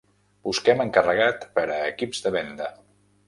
[0.47, 2.73] Busquem encarregat per a equips de venda.